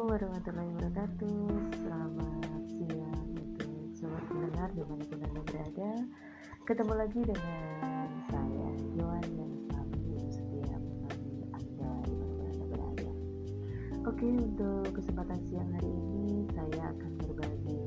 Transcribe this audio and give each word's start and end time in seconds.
Assalamualaikum 0.00 0.32
warahmatullahi 0.32 0.70
wabarakatuh. 0.72 1.40
Selamat 1.76 2.62
siang 2.72 3.24
untuk 3.36 3.84
sobat 3.92 4.24
pendengar 4.32 4.68
di 4.72 4.80
mana 4.88 5.04
pun 5.04 5.18
anda 5.20 5.42
berada. 5.44 5.92
Ketemu 6.64 6.92
lagi 6.96 7.20
dengan 7.20 8.08
saya 8.32 8.68
Joan 8.96 9.24
yang 9.36 9.52
selalu 9.68 10.16
setia 10.32 10.76
menemani 10.80 11.52
anda 11.52 11.92
di 12.08 12.14
mana 12.16 12.32
pun 12.32 12.44
anda 12.48 12.64
berada. 12.72 13.10
Oke 14.08 14.24
untuk 14.40 14.88
kesempatan 14.96 15.38
siang 15.52 15.68
hari 15.68 15.92
ini 15.92 16.48
saya 16.56 16.96
akan 16.96 17.12
berbagi 17.20 17.80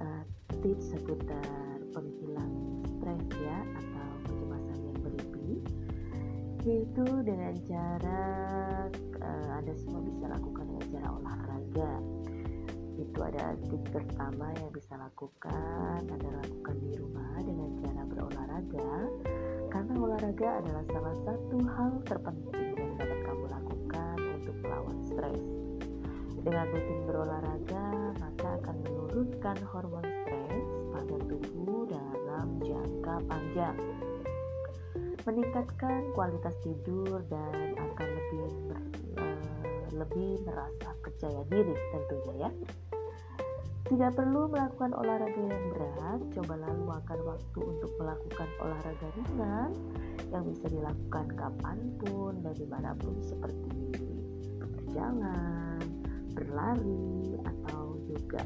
uh, 0.00 0.24
tips 0.64 0.96
seputar 0.96 1.76
penghilang 1.92 2.80
stres 2.96 3.24
ya 3.36 3.58
yaitu 6.66 7.06
dengan 7.22 7.54
cara 7.62 8.22
uh, 9.22 9.48
Anda 9.54 9.70
semua 9.78 10.02
bisa 10.02 10.26
lakukan 10.26 10.66
dengan 10.66 10.86
cara 10.90 11.08
olahraga. 11.14 11.92
Itu 12.98 13.18
ada 13.22 13.54
tips 13.70 13.86
pertama 13.94 14.50
yang 14.58 14.74
bisa 14.74 14.98
lakukan 14.98 16.02
adalah 16.10 16.42
lakukan 16.42 16.76
di 16.82 16.98
rumah 16.98 17.38
dengan 17.38 17.70
cara 17.78 18.02
berolahraga 18.10 18.90
karena 19.70 19.94
olahraga 19.94 20.48
adalah 20.58 20.84
salah 20.90 21.16
satu 21.22 21.56
hal 21.70 21.92
terpenting 22.02 22.74
yang 22.74 22.92
dapat 22.98 23.20
kamu 23.22 23.44
lakukan 23.46 24.18
untuk 24.42 24.56
melawan 24.58 24.98
stres. 25.06 25.46
Dengan 26.46 26.66
rutin 26.70 26.98
berolahraga, 27.06 27.86
maka 28.18 28.48
akan 28.62 28.76
menurunkan 28.82 29.56
hormon 29.70 30.06
stres 30.26 30.66
pada 30.90 31.16
tubuh 31.30 31.86
dalam 31.90 32.58
jangka 32.62 33.14
panjang 33.30 33.78
meningkatkan 35.26 36.14
kualitas 36.14 36.54
tidur 36.62 37.18
dan 37.26 37.74
akan 37.74 38.08
lebih 38.14 38.46
uh, 39.18 39.86
lebih 39.90 40.40
merasa 40.46 40.94
percaya 41.02 41.42
diri 41.50 41.74
tentunya 41.90 42.34
ya. 42.46 42.50
Tidak 43.86 44.18
perlu 44.18 44.50
melakukan 44.50 44.98
olahraga 44.98 45.38
yang 45.46 45.66
berat, 45.70 46.20
cobalah 46.34 46.74
luangkan 46.74 47.20
waktu 47.22 47.60
untuk 47.62 47.90
melakukan 48.02 48.48
olahraga 48.58 49.08
ringan 49.14 49.70
yang 50.34 50.42
bisa 50.42 50.66
dilakukan 50.66 51.26
kapan 51.38 51.78
pun 52.02 52.34
dan 52.42 52.54
di 52.58 52.66
mana 52.66 52.98
pun 52.98 53.14
seperti 53.22 53.70
berjalan, 54.58 55.78
berlari, 56.34 57.38
atau 57.46 57.94
juga 58.10 58.42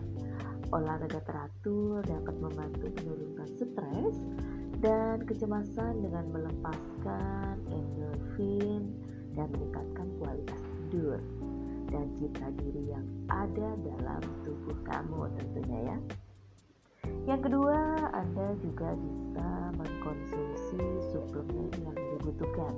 olahraga 0.76 1.24
teratur 1.24 2.04
dapat 2.04 2.36
membantu 2.36 2.86
menurunkan 3.00 3.48
stres 3.56 4.16
dan 4.80 5.20
kecemasan 5.28 6.00
dengan 6.00 6.24
melepaskan 6.32 7.60
endorfin 7.68 8.88
dan 9.36 9.52
meningkatkan 9.52 10.08
kualitas 10.16 10.60
tidur 10.90 11.20
dan 11.92 12.08
citra 12.16 12.48
diri 12.64 12.82
yang 12.88 13.06
ada 13.28 13.76
dalam 13.84 14.22
tubuh 14.42 14.78
kamu 14.88 15.28
tentunya 15.36 15.78
ya. 15.94 15.98
Yang 17.28 17.40
kedua, 17.52 17.78
Anda 18.16 18.56
juga 18.64 18.96
bisa 18.96 19.48
mengkonsumsi 19.76 20.82
suplemen 21.12 21.68
yang 21.84 21.96
dibutuhkan. 22.16 22.74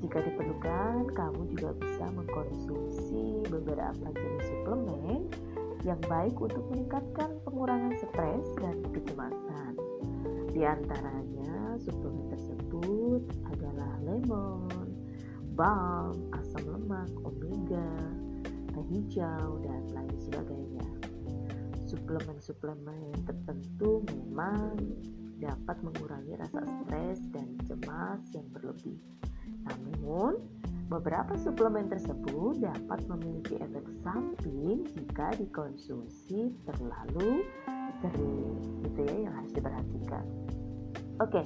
Jika 0.00 0.18
diperlukan, 0.24 1.12
kamu 1.12 1.40
juga 1.54 1.70
bisa 1.76 2.04
mengkonsumsi 2.08 3.46
beberapa 3.52 4.06
jenis 4.16 4.44
suplemen 4.48 5.28
yang 5.84 6.00
baik 6.08 6.36
untuk 6.40 6.64
meningkatkan 6.72 7.36
pengurangan 7.44 7.94
stres 8.00 8.46
dan 8.60 8.80
kecemasan. 8.96 9.69
Di 10.50 10.66
antaranya, 10.66 11.78
suplemen 11.78 12.26
tersebut 12.34 13.22
adalah 13.54 14.02
lemon, 14.02 14.98
balm, 15.54 16.26
asam 16.34 16.66
lemak, 16.66 17.06
omega, 17.22 17.94
teh 18.74 18.86
hijau, 18.90 19.62
dan 19.62 19.82
lain 19.94 20.16
sebagainya. 20.18 20.90
Suplemen-suplemen 21.86 23.14
tertentu 23.30 24.02
memang 24.10 24.74
dapat 25.38 25.76
mengurangi 25.86 26.34
rasa 26.34 26.66
stres 26.66 27.22
dan 27.30 27.54
cemas 27.70 28.20
yang 28.34 28.46
berlebih. 28.50 28.98
Namun, 29.70 30.42
beberapa 30.90 31.38
suplemen 31.38 31.86
tersebut 31.86 32.58
dapat 32.58 33.06
memiliki 33.06 33.54
efek 33.54 33.86
samping 34.02 34.82
jika 34.98 35.30
dikonsumsi 35.38 36.58
terlalu 36.66 37.46
sering 38.02 38.56
gitu 38.84 39.00
ya 39.06 39.16
yang 39.28 39.34
harus 39.36 39.52
diperhatikan. 39.52 40.24
Oke 41.20 41.42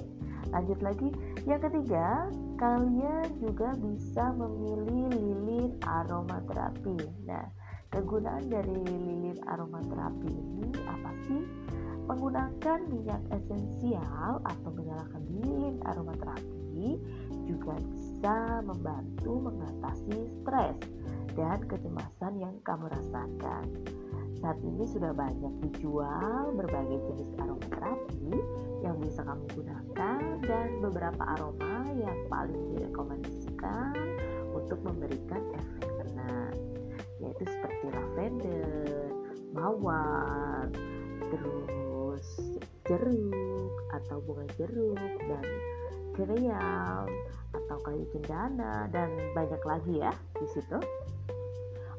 lanjut 0.54 0.78
lagi. 0.81 1.09
Yang 1.44 1.70
ketiga 1.70 2.31
kalian 2.56 3.26
juga 3.42 3.75
bisa 3.78 4.31
memilih 4.38 5.10
lilin 5.12 5.70
aromaterapi. 5.82 6.98
Nah 7.26 7.47
kegunaan 7.91 8.50
dari 8.50 8.75
lilin 8.87 9.38
aromaterapi 9.47 10.31
ini 10.31 10.70
apa 10.87 11.10
sih? 11.26 11.43
Menggunakan 12.04 12.84
minyak 12.93 13.22
esensial 13.32 14.44
atau 14.44 14.70
menyalakan 14.76 15.25
lilin 15.41 15.81
aromaterapi 15.88 17.00
juga 17.48 17.81
bisa 17.81 18.60
membantu 18.60 19.41
mengatasi 19.41 20.28
stres 20.43 20.76
dan 21.32 21.59
kecemasan 21.64 22.34
yang 22.44 22.54
kamu 22.60 22.93
rasakan. 22.93 23.64
Saat 24.39 24.59
ini 24.62 24.84
sudah 24.89 25.15
banyak 25.15 25.55
dijual 25.69 26.55
berbagai 26.59 26.99
jenis 27.12 27.31
aromaterapi 27.39 28.33
yang 28.83 28.97
bisa 29.00 29.25
kamu 29.25 29.45
gunakan 29.56 30.21
dan 30.45 30.69
beberapa 30.84 31.22
aroma 31.39 31.89
yang 31.97 32.19
paling 32.28 32.77
direkomendasikan 32.77 33.94
untuk 34.53 34.78
memberikan 34.84 35.43
efek 35.56 35.91
tenang 36.03 36.56
yaitu 37.23 37.44
seperti 37.49 37.87
lavender, 37.89 39.09
mawar, 39.56 40.69
terus 41.33 42.27
jeruk 42.84 43.73
atau 43.97 44.21
bunga 44.28 44.47
jeruk 44.61 44.99
dan 45.25 45.47
kereal 46.15 47.09
atau 47.55 47.78
kayu 47.87 48.05
cendana 48.15 48.87
dan 48.91 49.11
banyak 49.33 49.62
lagi 49.65 49.94
ya 50.05 50.12
di 50.37 50.47
situ. 50.53 50.78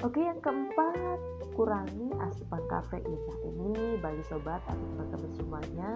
Oke, 0.03 0.19
yang 0.19 0.43
keempat, 0.43 1.19
kurangi 1.55 2.11
asupan 2.19 2.59
kafein. 2.67 3.07
Nah, 3.07 3.39
ini 3.47 3.95
bagi 4.03 4.19
sobat 4.27 4.59
atau 4.67 4.75
teman-teman 4.91 5.31
semuanya, 5.39 5.91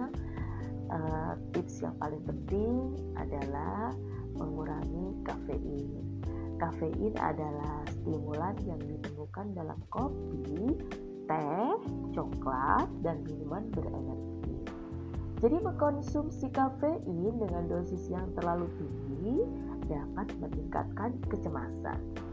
uh, 0.88 1.34
tips 1.52 1.84
yang 1.84 1.92
paling 2.00 2.24
penting 2.24 2.96
adalah 3.20 3.92
mengurangi 4.40 5.20
kafein. 5.28 6.00
Kafein 6.56 7.12
adalah 7.20 7.84
stimulan 7.92 8.56
yang 8.64 8.80
ditemukan 8.80 9.52
dalam 9.52 9.80
kopi, 9.92 10.80
teh, 11.28 11.72
coklat, 12.16 12.88
dan 13.04 13.20
minuman 13.28 13.68
berenergi. 13.76 14.64
Jadi 15.44 15.60
mengkonsumsi 15.60 16.48
kafein 16.56 17.36
dengan 17.36 17.68
dosis 17.68 18.08
yang 18.08 18.32
terlalu 18.40 18.72
tinggi 18.80 19.44
dapat 19.92 20.32
meningkatkan 20.40 21.20
kecemasan 21.28 22.29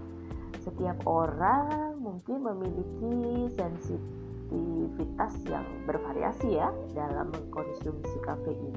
setiap 0.67 0.99
orang 1.07 1.95
mungkin 2.03 2.43
memiliki 2.43 3.47
sensitivitas 3.55 5.39
yang 5.47 5.63
bervariasi 5.87 6.59
ya 6.59 6.75
dalam 6.91 7.31
mengkonsumsi 7.31 8.19
kafein. 8.27 8.75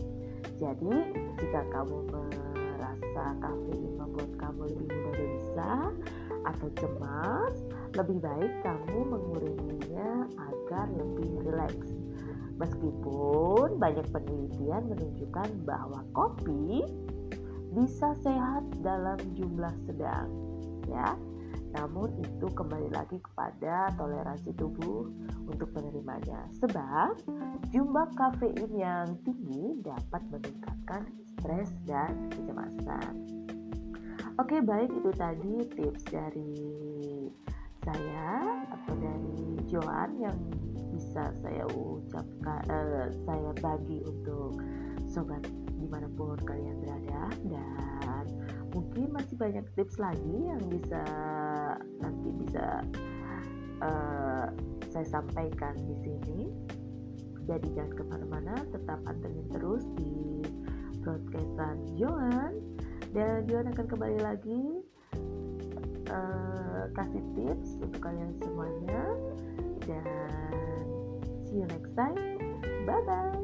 Jadi, 0.61 0.95
jika 1.41 1.65
kamu 1.73 2.13
merasa 2.13 3.25
kafein 3.41 3.97
membuat 3.97 4.31
kamu 4.37 4.61
lebih 4.69 4.85
mudah 4.85 5.13
gelisah 5.17 5.89
atau 6.45 6.69
cemas, 6.77 7.55
lebih 7.97 8.21
baik 8.21 8.53
kamu 8.61 8.99
menguranginya 9.09 10.29
agar 10.37 10.85
lebih 10.93 11.41
rileks. 11.41 11.89
Meskipun 12.61 13.81
banyak 13.81 14.05
penelitian 14.13 14.93
menunjukkan 14.93 15.49
bahwa 15.65 16.05
kopi 16.13 16.85
bisa 17.73 18.13
sehat 18.21 18.67
dalam 18.83 19.17
jumlah 19.33 19.73
sedang, 19.87 20.27
ya. 20.85 21.17
Namun 21.69 22.17
itu 22.19 22.47
kembali 22.49 22.89
lagi 22.89 23.21
kepada 23.21 23.93
toleransi 23.95 24.51
tubuh 24.57 25.05
untuk 25.45 25.69
menerimanya. 25.77 26.49
Sebab 26.57 27.21
jumlah 27.69 28.09
kafein 28.17 28.71
yang 28.73 29.17
tinggi 29.21 29.77
dapat 29.85 30.21
meningkatkan 30.33 31.05
stres 31.37 31.69
dan 31.85 32.29
kecemasan. 32.33 33.13
Oke, 34.39 34.63
baik 34.63 34.89
itu 34.89 35.11
tadi 35.19 35.55
tips 35.75 36.03
dari 36.07 36.55
saya 37.83 38.63
atau 38.71 38.93
dari 38.97 39.59
Joan 39.67 40.15
yang 40.19 40.37
bisa 40.95 41.31
saya 41.43 41.63
ucapkan 41.75 42.63
uh, 42.67 43.07
saya 43.23 43.51
bagi 43.63 44.03
untuk 44.03 44.59
sobat 45.07 45.43
di 45.79 45.87
mana 45.87 46.11
pun 46.19 46.35
kalian 46.43 46.75
berada 46.83 47.31
dan 47.47 48.25
mungkin 48.75 49.15
masih 49.15 49.39
banyak 49.39 49.63
tips 49.79 49.95
lagi 49.95 50.35
yang 50.51 50.61
bisa 50.67 51.01
nanti 52.01 52.29
bisa 52.45 52.83
uh, 53.83 54.47
saya 54.89 55.05
sampaikan 55.07 55.75
di 55.85 55.95
sini. 56.03 56.49
Jadi 57.49 57.67
jangan 57.73 57.93
ke 57.97 58.03
mana-mana 58.05 58.53
tetap 58.69 59.01
pantengin 59.05 59.47
terus 59.49 59.81
di 59.97 60.45
broadcastan 61.01 61.81
Joan 61.97 62.61
dan 63.15 63.49
Dion 63.49 63.65
akan 63.73 63.85
kembali 63.89 64.19
lagi 64.21 64.85
uh, 66.13 66.83
kasih 66.93 67.23
tips 67.33 67.81
untuk 67.81 68.01
kalian 68.05 68.37
semuanya. 68.37 69.03
Dan 69.89 70.85
see 71.49 71.65
you 71.65 71.67
next 71.69 71.93
time. 71.97 72.37
Bye 72.85 73.01
bye 73.05 73.38